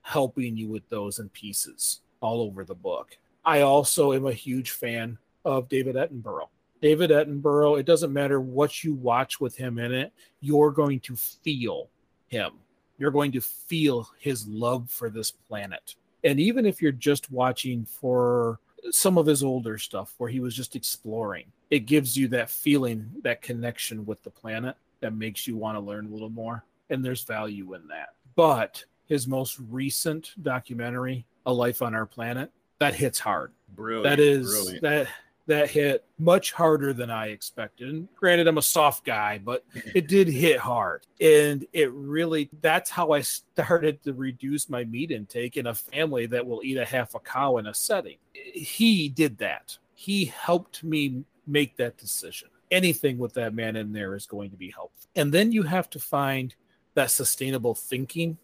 helping 0.01 0.55
you 0.55 0.69
with 0.69 0.87
those 0.89 1.17
in 1.17 1.29
pieces 1.29 2.01
all 2.21 2.41
over 2.41 2.63
the 2.63 2.75
book. 2.75 3.17
I 3.43 3.61
also 3.61 4.13
am 4.13 4.27
a 4.27 4.33
huge 4.33 4.71
fan 4.71 5.17
of 5.43 5.67
David 5.69 5.95
Attenborough. 5.95 6.49
David 6.85 7.09
Attenborough, 7.09 7.79
it 7.79 7.85
doesn't 7.85 8.13
matter 8.13 8.39
what 8.39 8.83
you 8.83 8.93
watch 8.93 9.39
with 9.39 9.55
him 9.55 9.79
in 9.79 9.91
it, 9.91 10.13
you're 10.39 10.71
going 10.71 10.99
to 11.01 11.15
feel 11.15 11.89
him 12.27 12.51
you're 12.97 13.11
going 13.11 13.31
to 13.33 13.41
feel 13.41 14.09
his 14.19 14.47
love 14.47 14.89
for 14.89 15.09
this 15.09 15.31
planet. 15.31 15.95
And 16.23 16.39
even 16.39 16.65
if 16.65 16.81
you're 16.81 16.91
just 16.91 17.31
watching 17.31 17.85
for 17.85 18.59
some 18.91 19.17
of 19.17 19.25
his 19.25 19.43
older 19.43 19.77
stuff 19.77 20.13
where 20.17 20.29
he 20.29 20.39
was 20.39 20.55
just 20.55 20.75
exploring, 20.75 21.45
it 21.69 21.79
gives 21.79 22.15
you 22.15 22.27
that 22.29 22.49
feeling, 22.49 23.09
that 23.23 23.41
connection 23.41 24.05
with 24.05 24.23
the 24.23 24.29
planet 24.29 24.75
that 25.01 25.13
makes 25.13 25.47
you 25.47 25.57
want 25.57 25.75
to 25.75 25.79
learn 25.79 26.07
a 26.07 26.09
little 26.09 26.29
more. 26.29 26.63
And 26.89 27.03
there's 27.03 27.23
value 27.23 27.73
in 27.73 27.87
that. 27.87 28.09
But 28.35 28.83
his 29.07 29.27
most 29.27 29.59
recent 29.69 30.31
documentary, 30.41 31.25
A 31.45 31.53
Life 31.53 31.81
on 31.81 31.95
Our 31.95 32.05
Planet, 32.05 32.51
that 32.79 32.95
hits 32.95 33.19
hard. 33.19 33.51
Brilliant. 33.75 34.03
That 34.03 34.19
is 34.19 34.49
brilliant. 34.49 34.81
that 34.83 35.07
that 35.47 35.69
hit 35.69 36.03
much 36.17 36.51
harder 36.51 36.91
than 36.91 37.09
I 37.09 37.27
expected. 37.27 37.89
And 37.89 38.07
granted, 38.15 38.47
I'm 38.47 38.57
a 38.57 38.63
soft 38.63 39.05
guy, 39.05 39.37
but 39.37 39.63
it 39.93 40.07
did 40.07 40.27
hit 40.27 40.59
hard. 40.59 41.05
And 41.21 41.65
it 41.71 41.91
really, 41.91 42.49
that's 42.61 42.89
how 42.89 43.11
I 43.11 43.21
started 43.21 44.01
to 44.03 44.13
reduce 44.13 44.69
my 44.69 44.83
meat 44.85 45.11
intake 45.11 45.57
in 45.57 45.67
a 45.67 45.75
family 45.75 46.25
that 46.27 46.45
will 46.45 46.61
eat 46.63 46.77
a 46.77 46.85
half 46.85 47.13
a 47.13 47.19
cow 47.19 47.57
in 47.57 47.67
a 47.67 47.73
setting. 47.73 48.17
He 48.33 49.09
did 49.09 49.37
that. 49.37 49.77
He 49.93 50.25
helped 50.25 50.83
me 50.83 51.23
make 51.45 51.77
that 51.77 51.97
decision. 51.97 52.49
Anything 52.71 53.19
with 53.19 53.33
that 53.35 53.53
man 53.53 53.75
in 53.75 53.93
there 53.93 54.15
is 54.15 54.25
going 54.25 54.49
to 54.49 54.57
be 54.57 54.71
helpful. 54.71 55.09
And 55.15 55.31
then 55.31 55.51
you 55.51 55.63
have 55.63 55.89
to 55.91 55.99
find 55.99 56.55
that 56.95 57.11
sustainable 57.11 57.75
thinking 57.75 58.37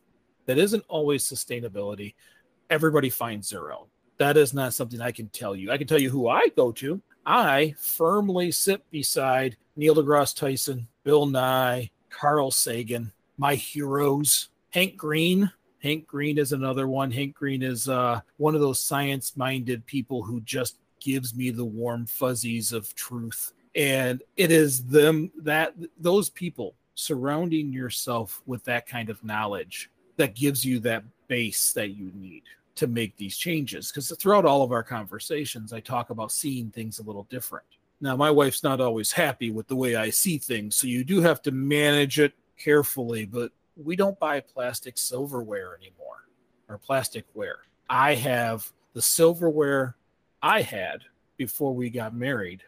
that 0.46 0.60
isn't 0.60 0.86
always 0.88 1.24
sustainability. 1.24 2.14
Everybody 2.70 3.10
finds 3.10 3.50
their 3.50 3.72
own 3.72 3.88
that 4.22 4.38
is 4.38 4.54
not 4.54 4.76
something 4.76 5.02
I 5.02 5.12
can 5.12 5.30
tell 5.30 5.56
you. 5.56 5.72
I 5.72 5.80
can 5.80 5.88
tell 5.88 6.00
you 6.00 6.12
who 6.12 6.28
I 6.28 6.48
go 6.56 6.72
to. 6.74 7.02
I 7.26 7.74
firmly 7.80 8.52
sit 8.52 8.88
beside 8.92 9.58
Neil 9.76 9.96
deGrasse 9.96 10.36
Tyson, 10.36 10.88
Bill 11.04 11.26
Nye, 11.26 11.90
Carl 12.12 12.52
Sagan, 12.52 13.12
my 13.40 13.56
heroes, 13.56 14.50
Hank 14.70 14.96
Green. 14.96 15.52
Hank 15.82 16.06
Green 16.06 16.38
is 16.38 16.54
another 16.54 16.88
one. 16.88 17.10
Hank 17.10 17.34
Green 17.34 17.64
is 17.64 17.90
uh, 17.90 18.22
one 18.38 18.54
of 18.54 18.62
those 18.62 18.80
science 18.80 19.36
minded 19.36 19.84
people 19.88 20.22
who 20.22 20.40
just 20.42 20.78
gives 21.00 21.34
me 21.34 21.50
the 21.50 21.66
warm 21.66 22.06
fuzzies 22.06 22.72
of 22.72 22.94
truth. 22.94 23.54
And 23.76 24.22
it 24.38 24.52
is 24.52 24.84
them 24.84 25.32
that 25.42 25.74
those 25.98 26.30
people 26.30 26.76
surrounding 26.94 27.74
yourself 27.74 28.44
with 28.46 28.64
that 28.66 28.86
kind 28.86 29.10
of 29.10 29.24
knowledge 29.24 29.90
that 30.18 30.36
gives 30.36 30.64
you 30.64 30.80
that 30.82 31.04
base 31.28 31.74
that 31.74 31.96
you 31.96 32.12
need 32.14 32.44
to 32.76 32.88
make 32.88 33.16
these 33.18 33.38
changes 33.38 33.92
because 33.92 34.12
throughout 34.20 34.46
all 34.46 34.64
of 34.64 34.72
our 34.72 34.84
conversations, 34.84 35.74
I 35.74 35.80
talk 35.80 36.10
about 36.10 36.32
seeing 36.32 36.70
things 36.70 37.00
a 37.00 37.04
little 37.04 37.28
different. 37.30 37.66
Now, 38.00 38.16
my 38.16 38.32
wife's 38.32 38.64
not 38.64 38.82
always 38.82 39.12
happy 39.12 39.52
with 39.52 39.68
the 39.68 39.76
way 39.76 39.96
I 39.96 40.10
see 40.10 40.38
things, 40.38 40.76
so 40.76 40.88
you 40.88 41.04
do 41.04 41.22
have 41.22 41.42
to 41.44 41.52
manage 41.52 42.20
it 42.20 42.34
carefully, 42.58 43.26
but 43.26 43.52
we 43.76 43.96
don't 43.96 44.20
buy 44.20 44.40
plastic 44.40 44.98
silverware 44.98 45.78
anymore 45.78 46.26
or 46.68 46.80
plasticware. 46.80 47.60
I 47.90 48.16
have 48.16 48.72
the 48.94 49.02
silverware 49.02 49.96
I 50.42 50.62
had 50.62 51.02
before 51.38 51.74
we 51.74 51.90
got 51.90 52.16
married 52.16 52.64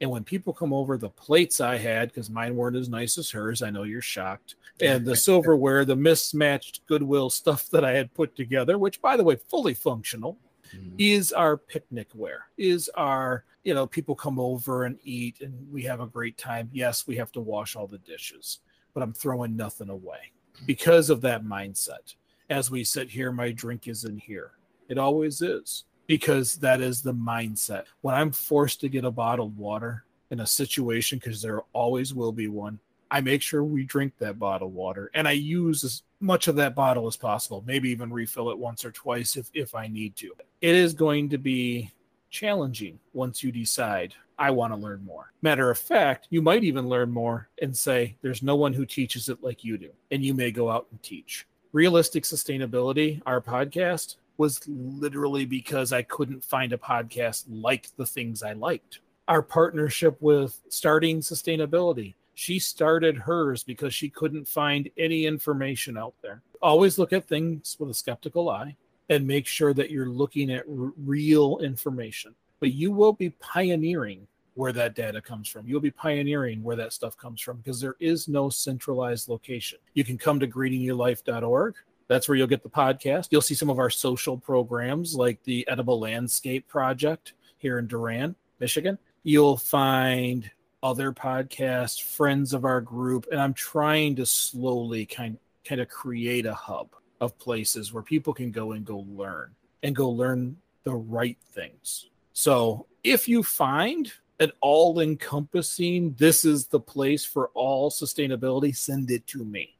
and 0.00 0.10
when 0.10 0.24
people 0.24 0.52
come 0.52 0.72
over, 0.72 0.96
the 0.96 1.08
plates 1.08 1.60
I 1.60 1.76
had, 1.76 2.08
because 2.08 2.28
mine 2.28 2.56
weren't 2.56 2.76
as 2.76 2.88
nice 2.88 3.16
as 3.16 3.30
hers, 3.30 3.62
I 3.62 3.70
know 3.70 3.84
you're 3.84 4.02
shocked, 4.02 4.56
and 4.80 5.04
the 5.04 5.16
silverware, 5.28 5.84
the 5.84 5.96
mismatched 5.96 6.84
Goodwill 6.86 7.30
stuff 7.30 7.68
that 7.70 7.84
I 7.84 7.92
had 7.92 8.12
put 8.14 8.34
together, 8.34 8.76
which 8.76 9.00
by 9.00 9.16
the 9.16 9.24
way, 9.24 9.36
fully 9.36 9.74
functional, 9.74 10.36
mm-hmm. 10.74 10.96
is 10.98 11.32
our 11.32 11.56
picnic 11.56 12.08
wear, 12.14 12.46
is 12.58 12.90
our, 12.96 13.44
you 13.62 13.72
know, 13.72 13.86
people 13.86 14.14
come 14.14 14.38
over 14.38 14.84
and 14.84 14.98
eat 15.04 15.40
and 15.40 15.54
we 15.72 15.82
have 15.84 16.00
a 16.00 16.06
great 16.06 16.36
time. 16.36 16.68
Yes, 16.72 17.06
we 17.06 17.16
have 17.16 17.32
to 17.32 17.40
wash 17.40 17.76
all 17.76 17.86
the 17.86 17.98
dishes, 17.98 18.58
but 18.94 19.02
I'm 19.02 19.12
throwing 19.12 19.56
nothing 19.56 19.90
away 19.90 20.32
because 20.66 21.08
of 21.08 21.20
that 21.22 21.44
mindset. 21.44 22.14
As 22.50 22.70
we 22.70 22.84
sit 22.84 23.08
here, 23.08 23.32
my 23.32 23.52
drink 23.52 23.88
is 23.88 24.04
in 24.04 24.18
here. 24.18 24.52
It 24.88 24.98
always 24.98 25.40
is 25.40 25.84
because 26.06 26.56
that 26.56 26.80
is 26.80 27.02
the 27.02 27.14
mindset. 27.14 27.84
When 28.00 28.14
I'm 28.14 28.30
forced 28.30 28.80
to 28.80 28.88
get 28.88 29.04
a 29.04 29.10
bottled 29.10 29.56
water 29.56 30.04
in 30.30 30.40
a 30.40 30.46
situation, 30.46 31.18
because 31.18 31.42
there 31.42 31.62
always 31.72 32.14
will 32.14 32.32
be 32.32 32.48
one, 32.48 32.78
I 33.10 33.20
make 33.20 33.42
sure 33.42 33.62
we 33.62 33.84
drink 33.84 34.14
that 34.18 34.38
bottled 34.38 34.74
water 34.74 35.10
and 35.14 35.28
I 35.28 35.32
use 35.32 35.84
as 35.84 36.02
much 36.20 36.48
of 36.48 36.56
that 36.56 36.74
bottle 36.74 37.06
as 37.06 37.16
possible, 37.16 37.62
maybe 37.66 37.90
even 37.90 38.12
refill 38.12 38.50
it 38.50 38.58
once 38.58 38.84
or 38.84 38.90
twice 38.90 39.36
if, 39.36 39.50
if 39.54 39.74
I 39.74 39.86
need 39.86 40.16
to. 40.16 40.32
It 40.60 40.74
is 40.74 40.94
going 40.94 41.28
to 41.30 41.38
be 41.38 41.92
challenging 42.30 42.98
once 43.12 43.42
you 43.42 43.52
decide 43.52 44.14
I 44.38 44.50
want 44.50 44.72
to 44.72 44.76
learn 44.76 45.04
more. 45.04 45.32
Matter 45.42 45.70
of 45.70 45.78
fact, 45.78 46.26
you 46.30 46.42
might 46.42 46.64
even 46.64 46.88
learn 46.88 47.10
more 47.10 47.48
and 47.62 47.76
say, 47.76 48.16
There's 48.22 48.42
no 48.42 48.56
one 48.56 48.72
who 48.72 48.84
teaches 48.84 49.28
it 49.28 49.42
like 49.42 49.62
you 49.62 49.78
do. 49.78 49.90
And 50.10 50.24
you 50.24 50.34
may 50.34 50.50
go 50.50 50.70
out 50.70 50.88
and 50.90 51.00
teach. 51.02 51.46
Realistic 51.72 52.24
Sustainability, 52.24 53.22
our 53.26 53.40
podcast, 53.40 54.16
was 54.36 54.60
literally 54.66 55.44
because 55.44 55.92
I 55.92 56.02
couldn't 56.02 56.44
find 56.44 56.72
a 56.72 56.78
podcast 56.78 57.44
like 57.48 57.88
the 57.96 58.06
things 58.06 58.42
I 58.42 58.52
liked. 58.52 59.00
Our 59.28 59.42
partnership 59.42 60.20
with 60.20 60.60
Starting 60.68 61.20
Sustainability, 61.20 62.14
she 62.34 62.58
started 62.58 63.16
hers 63.16 63.62
because 63.62 63.94
she 63.94 64.10
couldn't 64.10 64.46
find 64.46 64.90
any 64.98 65.26
information 65.26 65.96
out 65.96 66.14
there. 66.22 66.42
Always 66.60 66.98
look 66.98 67.12
at 67.12 67.28
things 67.28 67.76
with 67.78 67.90
a 67.90 67.94
skeptical 67.94 68.50
eye 68.50 68.76
and 69.08 69.26
make 69.26 69.46
sure 69.46 69.72
that 69.74 69.90
you're 69.90 70.08
looking 70.08 70.50
at 70.50 70.64
r- 70.68 70.92
real 70.96 71.58
information. 71.58 72.34
But 72.60 72.72
you 72.72 72.90
will 72.90 73.12
be 73.12 73.30
pioneering 73.30 74.26
where 74.54 74.72
that 74.72 74.94
data 74.94 75.20
comes 75.20 75.48
from. 75.48 75.66
You'll 75.66 75.80
be 75.80 75.90
pioneering 75.90 76.62
where 76.62 76.76
that 76.76 76.92
stuff 76.92 77.16
comes 77.16 77.40
from 77.40 77.58
because 77.58 77.80
there 77.80 77.96
is 78.00 78.28
no 78.28 78.48
centralized 78.48 79.28
location. 79.28 79.78
You 79.94 80.04
can 80.04 80.16
come 80.16 80.40
to 80.40 80.46
greeningyourlife.org 80.46 81.74
that's 82.08 82.28
where 82.28 82.36
you'll 82.36 82.46
get 82.46 82.62
the 82.62 82.68
podcast. 82.68 83.28
You'll 83.30 83.40
see 83.40 83.54
some 83.54 83.70
of 83.70 83.78
our 83.78 83.90
social 83.90 84.36
programs 84.36 85.14
like 85.14 85.42
the 85.44 85.66
Edible 85.68 86.00
Landscape 86.00 86.68
Project 86.68 87.34
here 87.58 87.78
in 87.78 87.86
Durand, 87.86 88.34
Michigan. 88.60 88.98
You'll 89.22 89.56
find 89.56 90.50
other 90.82 91.12
podcasts, 91.12 92.02
friends 92.02 92.52
of 92.52 92.64
our 92.64 92.80
group, 92.80 93.26
and 93.30 93.40
I'm 93.40 93.54
trying 93.54 94.16
to 94.16 94.26
slowly 94.26 95.06
kind 95.06 95.38
kind 95.64 95.80
of 95.80 95.88
create 95.88 96.44
a 96.44 96.54
hub 96.54 96.90
of 97.22 97.38
places 97.38 97.90
where 97.90 98.02
people 98.02 98.34
can 98.34 98.50
go 98.50 98.72
and 98.72 98.84
go 98.84 98.98
learn 98.98 99.54
and 99.82 99.96
go 99.96 100.10
learn 100.10 100.58
the 100.82 100.94
right 100.94 101.38
things. 101.52 102.10
So, 102.34 102.86
if 103.02 103.28
you 103.28 103.42
find 103.42 104.12
an 104.40 104.52
all 104.60 105.00
encompassing, 105.00 106.14
this 106.18 106.44
is 106.44 106.66
the 106.66 106.80
place 106.80 107.24
for 107.24 107.48
all 107.54 107.90
sustainability, 107.90 108.76
send 108.76 109.10
it 109.10 109.26
to 109.28 109.44
me 109.44 109.74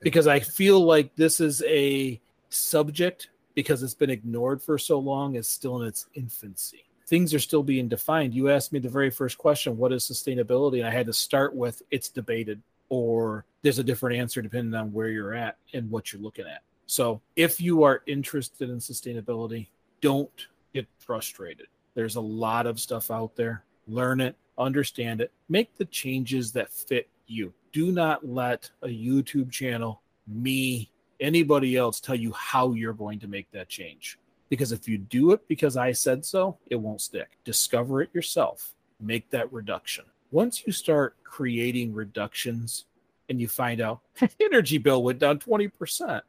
because 0.00 0.26
I 0.26 0.40
feel 0.40 0.80
like 0.80 1.14
this 1.16 1.40
is 1.40 1.62
a 1.66 2.20
subject 2.50 3.30
because 3.54 3.82
it's 3.82 3.94
been 3.94 4.10
ignored 4.10 4.62
for 4.62 4.78
so 4.78 4.98
long 4.98 5.34
is 5.34 5.48
still 5.48 5.82
in 5.82 5.88
its 5.88 6.06
infancy. 6.14 6.84
Things 7.06 7.32
are 7.34 7.38
still 7.38 7.62
being 7.62 7.88
defined. 7.88 8.34
You 8.34 8.50
asked 8.50 8.72
me 8.72 8.78
the 8.78 8.88
very 8.88 9.10
first 9.10 9.38
question, 9.38 9.76
what 9.76 9.92
is 9.92 10.04
sustainability? 10.04 10.78
And 10.78 10.86
I 10.86 10.90
had 10.90 11.06
to 11.06 11.12
start 11.12 11.54
with 11.54 11.82
it's 11.90 12.08
debated 12.08 12.62
or 12.90 13.44
there's 13.62 13.78
a 13.78 13.84
different 13.84 14.16
answer 14.16 14.42
depending 14.42 14.78
on 14.78 14.92
where 14.92 15.08
you're 15.08 15.34
at 15.34 15.56
and 15.72 15.90
what 15.90 16.12
you're 16.12 16.22
looking 16.22 16.46
at. 16.46 16.62
So 16.86 17.20
if 17.36 17.60
you 17.60 17.82
are 17.82 18.02
interested 18.06 18.70
in 18.70 18.78
sustainability, 18.78 19.68
don't 20.00 20.46
get 20.72 20.86
frustrated. 20.98 21.66
There's 21.94 22.16
a 22.16 22.20
lot 22.20 22.66
of 22.66 22.78
stuff 22.78 23.10
out 23.10 23.34
there. 23.36 23.64
Learn 23.88 24.20
it, 24.20 24.36
understand 24.56 25.20
it, 25.20 25.32
make 25.48 25.76
the 25.76 25.84
changes 25.86 26.52
that 26.52 26.72
fit 26.72 27.08
you 27.26 27.52
do 27.72 27.92
not 27.92 28.26
let 28.26 28.70
a 28.82 28.88
YouTube 28.88 29.50
channel, 29.50 30.02
me, 30.26 30.90
anybody 31.20 31.76
else 31.76 32.00
tell 32.00 32.14
you 32.14 32.32
how 32.32 32.72
you're 32.72 32.92
going 32.92 33.18
to 33.20 33.28
make 33.28 33.50
that 33.52 33.68
change. 33.68 34.18
Because 34.48 34.72
if 34.72 34.88
you 34.88 34.98
do 34.98 35.32
it 35.32 35.46
because 35.48 35.76
I 35.76 35.92
said 35.92 36.24
so, 36.24 36.58
it 36.66 36.76
won't 36.76 37.00
stick. 37.00 37.38
Discover 37.44 38.02
it 38.02 38.10
yourself, 38.12 38.74
make 39.00 39.28
that 39.30 39.52
reduction. 39.52 40.04
Once 40.30 40.66
you 40.66 40.72
start 40.72 41.16
creating 41.24 41.92
reductions 41.92 42.86
and 43.28 43.40
you 43.40 43.48
find 43.48 43.80
out 43.80 44.00
energy 44.40 44.78
bill 44.78 45.02
went 45.02 45.18
down 45.18 45.38
20% 45.38 46.22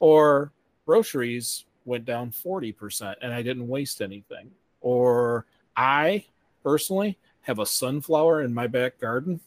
or 0.00 0.52
groceries 0.84 1.64
went 1.84 2.04
down 2.04 2.30
40% 2.30 3.14
and 3.22 3.32
I 3.32 3.42
didn't 3.42 3.68
waste 3.68 4.02
anything, 4.02 4.50
or 4.80 5.46
I 5.76 6.26
personally 6.62 7.18
have 7.42 7.58
a 7.58 7.66
sunflower 7.66 8.42
in 8.42 8.52
my 8.52 8.66
back 8.66 8.98
garden 8.98 9.40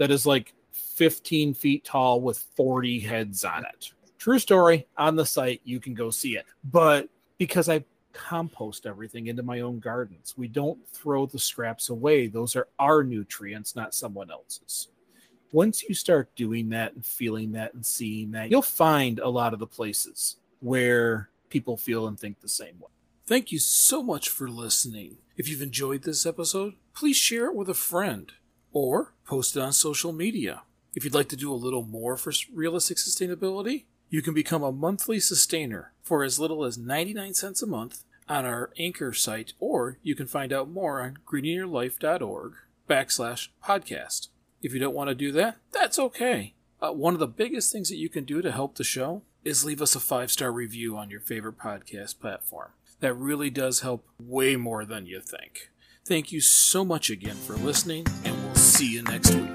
that 0.00 0.10
is 0.10 0.24
like 0.24 0.54
15 0.72 1.52
feet 1.52 1.84
tall 1.84 2.22
with 2.22 2.38
40 2.56 3.00
heads 3.00 3.44
on 3.44 3.66
it. 3.66 3.90
True 4.18 4.38
story 4.38 4.86
on 4.96 5.14
the 5.14 5.26
site. 5.26 5.60
You 5.62 5.78
can 5.78 5.92
go 5.92 6.08
see 6.08 6.36
it. 6.36 6.46
But 6.64 7.10
because 7.36 7.68
I 7.68 7.84
compost 8.14 8.86
everything 8.86 9.26
into 9.26 9.42
my 9.42 9.60
own 9.60 9.78
gardens, 9.78 10.34
we 10.38 10.48
don't 10.48 10.78
throw 10.88 11.26
the 11.26 11.38
scraps 11.38 11.90
away. 11.90 12.28
Those 12.28 12.56
are 12.56 12.68
our 12.78 13.04
nutrients, 13.04 13.76
not 13.76 13.94
someone 13.94 14.30
else's. 14.30 14.88
Once 15.52 15.82
you 15.82 15.94
start 15.94 16.34
doing 16.34 16.70
that 16.70 16.94
and 16.94 17.04
feeling 17.04 17.52
that 17.52 17.74
and 17.74 17.84
seeing 17.84 18.30
that, 18.30 18.50
you'll 18.50 18.62
find 18.62 19.18
a 19.18 19.28
lot 19.28 19.52
of 19.52 19.58
the 19.58 19.66
places 19.66 20.36
where 20.60 21.28
people 21.50 21.76
feel 21.76 22.06
and 22.06 22.18
think 22.18 22.40
the 22.40 22.48
same 22.48 22.78
way. 22.78 22.88
Thank 23.26 23.52
you 23.52 23.58
so 23.58 24.02
much 24.02 24.30
for 24.30 24.48
listening. 24.48 25.18
If 25.36 25.46
you've 25.46 25.60
enjoyed 25.60 26.04
this 26.04 26.24
episode, 26.24 26.76
please 26.94 27.16
share 27.16 27.48
it 27.48 27.54
with 27.54 27.68
a 27.68 27.74
friend 27.74 28.32
or 28.72 29.14
post 29.26 29.56
it 29.56 29.60
on 29.60 29.72
social 29.72 30.12
media. 30.12 30.62
If 30.94 31.04
you'd 31.04 31.14
like 31.14 31.28
to 31.28 31.36
do 31.36 31.52
a 31.52 31.54
little 31.54 31.84
more 31.84 32.16
for 32.16 32.32
realistic 32.52 32.96
sustainability, 32.96 33.84
you 34.08 34.22
can 34.22 34.34
become 34.34 34.62
a 34.62 34.72
monthly 34.72 35.20
sustainer 35.20 35.92
for 36.02 36.24
as 36.24 36.40
little 36.40 36.64
as 36.64 36.76
99 36.76 37.34
cents 37.34 37.62
a 37.62 37.66
month 37.66 38.04
on 38.28 38.44
our 38.44 38.70
Anchor 38.78 39.12
site, 39.12 39.52
or 39.58 39.98
you 40.02 40.14
can 40.14 40.26
find 40.26 40.52
out 40.52 40.70
more 40.70 41.00
on 41.00 41.18
greeningyourlife.org 41.26 42.54
backslash 42.88 43.48
podcast. 43.64 44.28
If 44.62 44.74
you 44.74 44.80
don't 44.80 44.94
want 44.94 45.08
to 45.08 45.14
do 45.14 45.32
that, 45.32 45.58
that's 45.72 45.98
okay. 45.98 46.54
Uh, 46.82 46.92
one 46.92 47.14
of 47.14 47.20
the 47.20 47.26
biggest 47.26 47.72
things 47.72 47.88
that 47.88 47.96
you 47.96 48.08
can 48.08 48.24
do 48.24 48.42
to 48.42 48.52
help 48.52 48.74
the 48.74 48.84
show 48.84 49.22
is 49.44 49.64
leave 49.64 49.80
us 49.82 49.94
a 49.94 50.00
five 50.00 50.30
star 50.30 50.52
review 50.52 50.96
on 50.96 51.10
your 51.10 51.20
favorite 51.20 51.58
podcast 51.58 52.20
platform. 52.20 52.70
That 53.00 53.14
really 53.14 53.50
does 53.50 53.80
help 53.80 54.06
way 54.20 54.56
more 54.56 54.84
than 54.84 55.06
you 55.06 55.20
think. 55.20 55.70
Thank 56.04 56.32
you 56.32 56.40
so 56.40 56.84
much 56.84 57.10
again 57.10 57.36
for 57.36 57.54
listening, 57.54 58.06
and 58.24 58.39
see 58.60 58.92
you 58.92 59.02
next 59.02 59.34
week. 59.34 59.46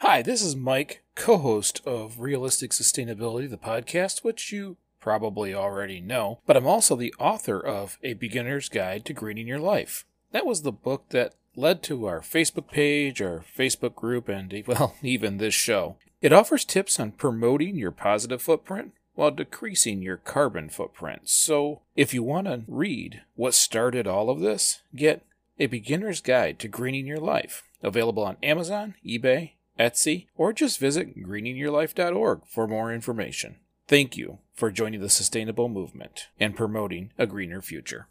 Hi, 0.00 0.22
this 0.22 0.40
is 0.40 0.56
Mike, 0.56 1.02
co 1.14 1.36
host 1.36 1.82
of 1.84 2.18
Realistic 2.18 2.70
Sustainability, 2.70 3.48
the 3.48 3.58
podcast, 3.58 4.24
which 4.24 4.50
you 4.50 4.78
probably 5.00 5.54
already 5.54 6.00
know, 6.00 6.40
but 6.46 6.56
I'm 6.56 6.66
also 6.66 6.96
the 6.96 7.14
author 7.18 7.60
of 7.60 7.98
A 8.02 8.14
Beginner's 8.14 8.70
Guide 8.70 9.04
to 9.04 9.12
Greening 9.12 9.46
Your 9.46 9.60
Life. 9.60 10.06
That 10.32 10.46
was 10.46 10.62
the 10.62 10.72
book 10.72 11.06
that 11.10 11.34
led 11.56 11.82
to 11.84 12.06
our 12.06 12.20
Facebook 12.20 12.70
page, 12.70 13.20
our 13.20 13.44
Facebook 13.56 13.94
group, 13.94 14.28
and, 14.28 14.52
well, 14.66 14.94
even 15.02 15.38
this 15.38 15.54
show. 15.54 15.96
It 16.20 16.32
offers 16.32 16.64
tips 16.64 16.98
on 16.98 17.12
promoting 17.12 17.76
your 17.76 17.92
positive 17.92 18.42
footprint 18.42 18.92
while 19.14 19.30
decreasing 19.30 20.00
your 20.00 20.16
carbon 20.16 20.68
footprint. 20.68 21.22
So, 21.28 21.82
if 21.96 22.14
you 22.14 22.22
want 22.22 22.46
to 22.46 22.62
read 22.68 23.22
what 23.34 23.54
started 23.54 24.06
all 24.06 24.30
of 24.30 24.40
this, 24.40 24.80
get 24.94 25.24
A 25.58 25.66
Beginner's 25.66 26.20
Guide 26.20 26.58
to 26.60 26.68
Greening 26.68 27.06
Your 27.06 27.18
Life, 27.18 27.64
available 27.82 28.22
on 28.22 28.36
Amazon, 28.42 28.94
eBay, 29.04 29.52
Etsy, 29.78 30.26
or 30.36 30.52
just 30.52 30.78
visit 30.78 31.16
greeningyourlife.org 31.16 32.42
for 32.46 32.66
more 32.66 32.92
information. 32.92 33.56
Thank 33.86 34.16
you 34.16 34.38
for 34.54 34.70
joining 34.70 35.00
the 35.00 35.08
sustainable 35.08 35.68
movement 35.68 36.28
and 36.38 36.54
promoting 36.54 37.12
a 37.16 37.26
greener 37.26 37.62
future. 37.62 38.06